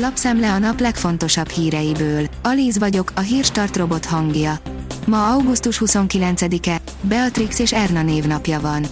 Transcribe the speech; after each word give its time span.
Lapszemle 0.00 0.52
a 0.52 0.58
nap 0.58 0.80
legfontosabb 0.80 1.48
híreiből. 1.48 2.26
Alíz 2.42 2.78
vagyok, 2.78 3.12
a 3.14 3.20
hírstart 3.20 3.76
robot 3.76 4.04
hangja. 4.04 4.58
Ma 5.06 5.32
augusztus 5.32 5.82
29-e, 5.84 6.80
Beatrix 7.00 7.58
és 7.58 7.72
Erna 7.72 8.02
névnapja 8.02 8.60
van. 8.60 8.84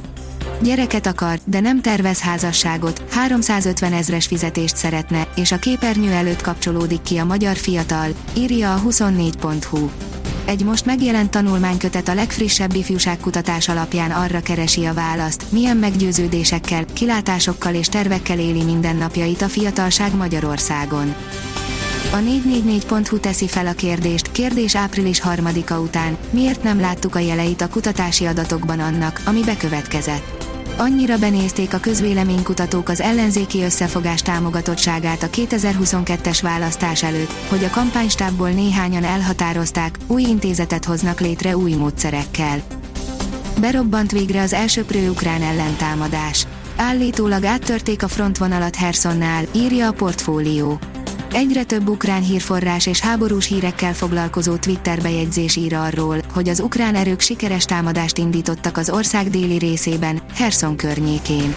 Gyereket 0.63 1.07
akar, 1.07 1.39
de 1.45 1.61
nem 1.61 1.81
tervez 1.81 2.21
házasságot, 2.21 3.03
350 3.11 3.93
ezres 3.93 4.27
fizetést 4.27 4.77
szeretne, 4.77 5.29
és 5.37 5.53
a 5.53 5.59
képernyő 5.59 6.11
előtt 6.11 6.41
kapcsolódik 6.41 7.03
ki 7.03 7.17
a 7.17 7.25
magyar 7.25 7.57
fiatal, 7.57 8.09
írja 8.37 8.75
a 8.75 8.81
24.hu. 8.81 9.91
Egy 10.47 10.65
most 10.65 10.85
megjelent 10.87 11.31
tanulmánykötet 11.31 12.09
a 12.09 12.15
legfrissebb 12.15 12.75
ifjúságkutatás 12.75 13.69
alapján 13.69 14.11
arra 14.11 14.41
keresi 14.41 14.85
a 14.85 14.95
választ, 14.95 15.45
milyen 15.49 15.77
meggyőződésekkel, 15.77 16.85
kilátásokkal 16.93 17.75
és 17.75 17.87
tervekkel 17.87 18.39
éli 18.39 18.65
mindennapjait 18.65 19.43
a 19.43 19.49
fiatalság 19.49 20.17
Magyarországon. 20.17 21.15
A 22.13 22.17
444.hu 22.17 23.19
teszi 23.19 23.49
fel 23.49 23.67
a 23.67 23.73
kérdést, 23.73 24.33
kérdés 24.33 24.77
április 24.77 25.21
3-a 25.25 25.75
után, 25.75 26.17
miért 26.31 26.63
nem 26.63 26.81
láttuk 26.81 27.15
a 27.15 27.19
jeleit 27.19 27.61
a 27.61 27.69
kutatási 27.69 28.25
adatokban 28.25 28.81
annak, 28.81 29.21
ami 29.25 29.41
bekövetkezett. 29.45 30.46
Annyira 30.79 31.19
benézték 31.19 31.75
a 31.75 31.79
közvéleménykutatók 31.79 32.89
az 32.89 33.01
ellenzéki 33.01 33.63
összefogás 33.63 34.23
támogatottságát 34.23 35.23
a 35.23 35.27
2022-es 35.27 36.39
választás 36.43 37.03
előtt, 37.03 37.33
hogy 37.49 37.65
a 37.65 37.71
kampánystábból 37.71 38.51
néhányan 38.51 39.05
elhatározták, 39.05 39.99
új 40.07 40.23
intézetet 40.23 40.85
hoznak 40.85 41.21
létre 41.21 41.57
új 41.57 41.73
módszerekkel. 41.73 42.63
Berobbant 43.61 44.11
végre 44.11 44.41
az 44.43 44.53
elsőprő 44.53 45.11
ukrán 45.11 45.43
ellentámadás. 45.43 46.47
Állítólag 46.77 47.45
áttörték 47.45 48.03
a 48.03 48.09
frontvonalat 48.09 48.75
Hersonnál, 48.75 49.45
írja 49.55 49.89
a 49.89 49.93
portfólió. 49.93 50.79
Egyre 51.33 51.65
több 51.65 51.89
ukrán 51.89 52.23
hírforrás 52.23 52.87
és 52.87 53.01
háborús 53.01 53.47
hírekkel 53.47 53.95
foglalkozó 53.95 54.57
Twitter 54.57 55.01
bejegyzés 55.01 55.57
ír 55.57 55.75
arról, 55.75 56.19
hogy 56.33 56.49
az 56.49 56.61
ukrán 56.61 56.95
erők 56.95 57.21
sikeres 57.21 57.65
támadást 57.65 58.19
indítottak 58.19 58.77
az 58.77 58.91
ország 58.91 59.31
déli 59.31 59.59
részében, 59.59 60.21
Herson 60.35 60.77
környékén. 60.77 61.55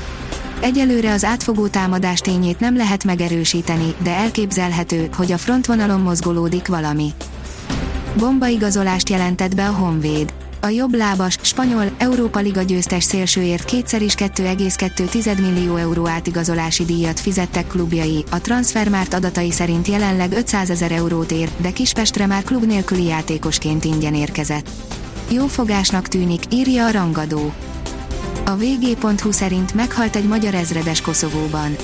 Egyelőre 0.61 1.11
az 1.11 1.23
átfogó 1.23 1.67
támadás 1.67 2.19
tényét 2.19 2.59
nem 2.59 2.75
lehet 2.75 3.03
megerősíteni, 3.03 3.93
de 4.03 4.11
elképzelhető, 4.11 5.09
hogy 5.15 5.31
a 5.31 5.37
frontvonalon 5.37 5.99
mozgolódik 5.99 6.67
valami. 6.67 7.09
Bombaigazolást 8.17 9.09
jelentett 9.09 9.55
be 9.55 9.67
a 9.67 9.71
Honvéd 9.73 10.33
a 10.61 10.67
jobb 10.67 10.95
lábas, 10.95 11.37
spanyol, 11.41 11.91
Európa 11.97 12.39
Liga 12.39 12.61
győztes 12.61 13.03
szélsőért 13.03 13.65
kétszer 13.65 14.01
is 14.01 14.15
2,2 14.15 15.39
millió 15.39 15.75
euró 15.75 16.07
átigazolási 16.07 16.85
díjat 16.85 17.19
fizettek 17.19 17.67
klubjai, 17.67 18.23
a 18.31 18.41
Transfermárt 18.41 19.13
adatai 19.13 19.51
szerint 19.51 19.87
jelenleg 19.87 20.31
500 20.31 20.69
ezer 20.69 20.91
eurót 20.91 21.31
ér, 21.31 21.49
de 21.57 21.71
Kispestre 21.71 22.25
már 22.25 22.43
klub 22.43 22.63
nélküli 22.63 23.03
játékosként 23.03 23.83
ingyen 23.83 24.15
érkezett. 24.15 24.69
Jó 25.31 25.47
fogásnak 25.47 26.07
tűnik, 26.07 26.43
írja 26.51 26.85
a 26.85 26.91
rangadó. 26.91 27.53
A 28.45 28.55
vg.hu 28.55 29.31
szerint 29.31 29.73
meghalt 29.73 30.15
egy 30.15 30.27
magyar 30.27 30.53
ezredes 30.53 31.01
Koszovóban. 31.01 31.75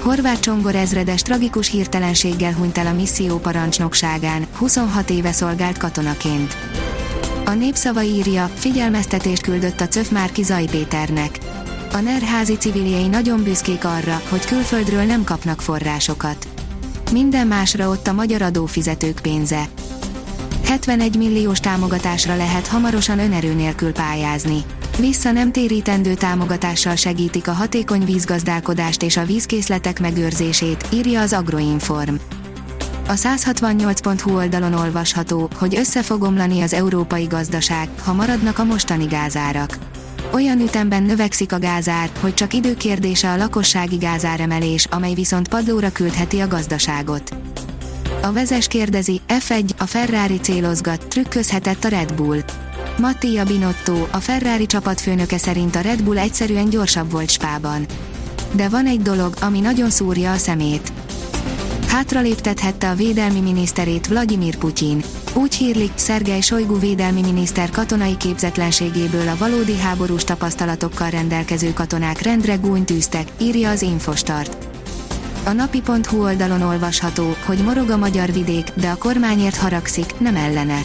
Horváth 0.00 0.40
Csongor 0.40 0.74
ezredes 0.74 1.22
tragikus 1.22 1.70
hirtelenséggel 1.70 2.52
hunyt 2.52 2.78
el 2.78 2.86
a 2.86 2.92
misszió 2.92 3.38
parancsnokságán, 3.38 4.46
26 4.56 5.10
éve 5.10 5.32
szolgált 5.32 5.78
katonaként. 5.78 6.56
A 7.46 7.54
népszava 7.54 8.02
írja, 8.02 8.50
figyelmeztetést 8.54 9.42
küldött 9.42 9.80
a 9.80 9.88
CÖF 9.88 10.10
Márki 10.10 10.42
Zaj 10.42 10.64
Péternek. 10.64 11.38
A 11.92 12.00
NER 12.00 12.22
házi 12.22 12.56
civiljei 12.56 13.06
nagyon 13.06 13.42
büszkék 13.42 13.84
arra, 13.84 14.22
hogy 14.28 14.44
külföldről 14.44 15.02
nem 15.02 15.24
kapnak 15.24 15.60
forrásokat. 15.60 16.48
Minden 17.12 17.46
másra 17.46 17.88
ott 17.88 18.06
a 18.06 18.12
magyar 18.12 18.42
adófizetők 18.42 19.18
pénze. 19.22 19.68
71 20.64 21.16
milliós 21.16 21.60
támogatásra 21.60 22.36
lehet 22.36 22.66
hamarosan 22.66 23.18
önerő 23.18 23.54
nélkül 23.54 23.92
pályázni. 23.92 24.64
Vissza 24.98 25.30
nem 25.30 25.52
térítendő 25.52 26.14
támogatással 26.14 26.94
segítik 26.94 27.48
a 27.48 27.52
hatékony 27.52 28.04
vízgazdálkodást 28.04 29.02
és 29.02 29.16
a 29.16 29.24
vízkészletek 29.24 30.00
megőrzését, 30.00 30.86
írja 30.92 31.20
az 31.20 31.32
Agroinform. 31.32 32.14
A 33.08 33.12
168.hu 33.12 34.36
oldalon 34.36 34.72
olvasható, 34.72 35.48
hogy 35.58 35.76
össze 35.76 36.02
fog 36.02 36.22
omlani 36.22 36.60
az 36.60 36.72
európai 36.72 37.24
gazdaság, 37.24 37.88
ha 38.02 38.12
maradnak 38.12 38.58
a 38.58 38.64
mostani 38.64 39.04
gázárak. 39.04 39.78
Olyan 40.32 40.60
ütemben 40.60 41.02
növekszik 41.02 41.52
a 41.52 41.58
gázár, 41.58 42.10
hogy 42.20 42.34
csak 42.34 42.52
időkérdése 42.52 43.30
a 43.30 43.36
lakossági 43.36 43.96
gázáremelés, 43.96 44.86
amely 44.90 45.14
viszont 45.14 45.48
padlóra 45.48 45.92
küldheti 45.92 46.40
a 46.40 46.48
gazdaságot. 46.48 47.36
A 48.22 48.32
vezes 48.32 48.66
kérdezi, 48.66 49.20
F1, 49.28 49.70
a 49.78 49.84
Ferrari 49.84 50.38
célozgat, 50.40 51.06
trükközhetett 51.06 51.84
a 51.84 51.88
Red 51.88 52.14
Bull. 52.14 52.40
Mattia 52.98 53.44
Binotto, 53.44 54.06
a 54.10 54.18
Ferrari 54.18 54.66
csapatfőnöke 54.66 55.38
szerint 55.38 55.76
a 55.76 55.80
Red 55.80 56.02
Bull 56.02 56.18
egyszerűen 56.18 56.68
gyorsabb 56.68 57.10
volt 57.10 57.30
Spában. 57.30 57.86
De 58.52 58.68
van 58.68 58.86
egy 58.86 59.02
dolog, 59.02 59.34
ami 59.40 59.60
nagyon 59.60 59.90
szúrja 59.90 60.32
a 60.32 60.36
szemét 60.36 60.92
hátraléptethette 61.96 62.90
a 62.90 62.94
védelmi 62.94 63.40
miniszterét 63.40 64.06
Vladimir 64.06 64.56
Putyin. 64.56 65.02
Úgy 65.34 65.54
hírlik, 65.54 65.92
Szergej 65.94 66.40
Sojgu 66.40 66.78
védelmi 66.78 67.20
miniszter 67.20 67.70
katonai 67.70 68.16
képzetlenségéből 68.16 69.28
a 69.28 69.36
valódi 69.36 69.78
háborús 69.78 70.24
tapasztalatokkal 70.24 71.10
rendelkező 71.10 71.72
katonák 71.72 72.20
rendre 72.20 72.54
gúny 72.54 72.84
tűztek, 72.84 73.28
írja 73.40 73.70
az 73.70 73.82
Infostart. 73.82 74.56
A 75.44 75.52
napi.hu 75.52 76.22
oldalon 76.22 76.62
olvasható, 76.62 77.34
hogy 77.46 77.58
morog 77.58 77.90
a 77.90 77.96
magyar 77.96 78.32
vidék, 78.32 78.70
de 78.74 78.88
a 78.88 78.96
kormányért 78.96 79.56
haragszik, 79.56 80.18
nem 80.18 80.36
ellene. 80.36 80.80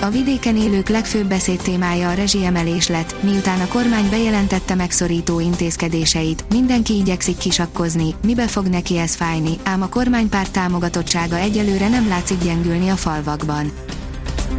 A 0.00 0.10
vidéken 0.10 0.56
élők 0.56 0.88
legfőbb 0.88 1.26
beszédtémája 1.26 2.08
a 2.08 2.14
rezsiemelés 2.14 2.88
lett, 2.88 3.22
miután 3.22 3.60
a 3.60 3.68
kormány 3.68 4.08
bejelentette 4.10 4.74
megszorító 4.74 5.40
intézkedéseit, 5.40 6.44
mindenki 6.48 6.96
igyekszik 6.96 7.36
kisakkozni, 7.36 8.14
mibe 8.22 8.46
fog 8.46 8.66
neki 8.66 8.98
ez 8.98 9.14
fájni, 9.14 9.50
ám 9.64 9.82
a 9.82 9.88
kormánypárt 9.88 10.52
támogatottsága 10.52 11.36
egyelőre 11.36 11.88
nem 11.88 12.08
látszik 12.08 12.42
gyengülni 12.42 12.88
a 12.88 12.96
falvakban. 12.96 13.72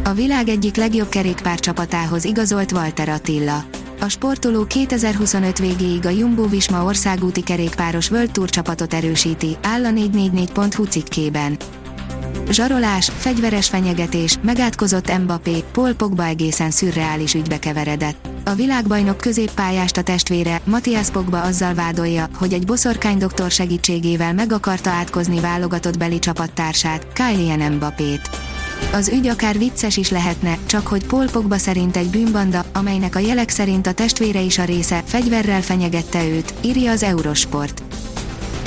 A 0.04 0.12
világ 0.12 0.48
egyik 0.48 0.76
legjobb 0.76 1.08
kerékpárcsapatához 1.08 2.24
igazolt 2.24 2.72
Walter 2.72 3.08
Attila. 3.08 3.64
A 4.00 4.08
sportoló 4.08 4.64
2025 4.64 5.58
végéig 5.58 6.06
a 6.06 6.10
Jumbo 6.10 6.48
Visma 6.48 6.84
országúti 6.84 7.42
kerékpáros 7.42 8.10
World 8.10 8.30
Tour 8.30 8.50
csapatot 8.50 8.94
erősíti, 8.94 9.56
áll 9.62 9.84
a 9.84 9.90
444.hu 9.90 10.84
cikkében 10.84 11.56
zsarolás, 12.50 13.10
fegyveres 13.18 13.68
fenyegetés, 13.68 14.38
megátkozott 14.42 15.18
Mbappé, 15.18 15.64
Paul 15.72 15.94
Pogba 15.94 16.24
egészen 16.24 16.70
szürreális 16.70 17.34
ügybe 17.34 17.58
keveredett. 17.58 18.28
A 18.44 18.54
világbajnok 18.54 19.16
középpályást 19.16 19.96
a 19.96 20.02
testvére, 20.02 20.60
Matthias 20.64 21.10
Pogba 21.10 21.40
azzal 21.40 21.74
vádolja, 21.74 22.28
hogy 22.34 22.52
egy 22.52 22.66
boszorkány 22.66 23.18
doktor 23.18 23.50
segítségével 23.50 24.34
meg 24.34 24.52
akarta 24.52 24.90
átkozni 24.90 25.40
válogatott 25.40 25.98
beli 25.98 26.18
csapattársát, 26.18 27.06
Kylian 27.12 27.72
Mbappét. 27.72 28.30
Az 28.92 29.08
ügy 29.08 29.26
akár 29.26 29.58
vicces 29.58 29.96
is 29.96 30.10
lehetne, 30.10 30.58
csak 30.66 30.86
hogy 30.86 31.06
Paul 31.06 31.30
Pogba 31.30 31.56
szerint 31.56 31.96
egy 31.96 32.10
bűnbanda, 32.10 32.64
amelynek 32.72 33.16
a 33.16 33.18
jelek 33.18 33.48
szerint 33.48 33.86
a 33.86 33.92
testvére 33.92 34.40
is 34.40 34.58
a 34.58 34.64
része, 34.64 35.02
fegyverrel 35.06 35.62
fenyegette 35.62 36.28
őt, 36.28 36.54
írja 36.60 36.90
az 36.90 37.02
Eurosport. 37.02 37.82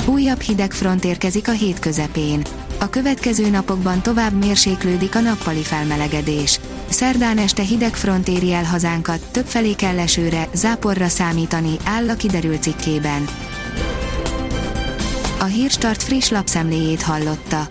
Újabb 0.06 0.40
hideg 0.40 0.72
front 0.72 1.04
érkezik 1.04 1.48
a 1.48 1.52
hét 1.52 1.78
közepén. 1.78 2.42
A 2.84 2.90
következő 2.90 3.50
napokban 3.50 4.02
tovább 4.02 4.32
mérséklődik 4.32 5.14
a 5.14 5.20
nappali 5.20 5.62
felmelegedés. 5.62 6.60
Szerdán 6.88 7.38
este 7.38 7.62
hideg 7.62 7.94
front 7.94 8.28
éri 8.28 8.52
el 8.52 8.64
hazánkat, 8.64 9.20
többfelé 9.30 9.74
kell 9.74 9.98
esőre, 9.98 10.48
záporra 10.54 11.08
számítani, 11.08 11.76
áll 11.84 12.08
a 12.08 12.14
kiderült 12.14 12.62
cikkében. 12.62 13.24
A 15.40 15.44
Hírstart 15.44 16.02
friss 16.02 16.28
lapszemléjét 16.28 17.02
hallotta. 17.02 17.66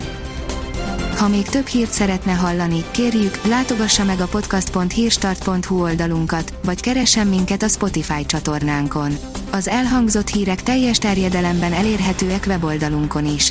Ha 1.16 1.28
még 1.28 1.48
több 1.48 1.66
hírt 1.66 1.90
szeretne 1.90 2.32
hallani, 2.32 2.84
kérjük, 2.90 3.46
látogassa 3.46 4.04
meg 4.04 4.20
a 4.20 4.26
podcast.hírstart.hu 4.26 5.82
oldalunkat, 5.82 6.52
vagy 6.64 6.80
keressen 6.80 7.26
minket 7.26 7.62
a 7.62 7.68
Spotify 7.68 8.26
csatornánkon. 8.26 9.16
Az 9.50 9.68
elhangzott 9.68 10.28
hírek 10.28 10.62
teljes 10.62 10.98
terjedelemben 10.98 11.72
elérhetőek 11.72 12.44
weboldalunkon 12.46 13.26
is. 13.26 13.50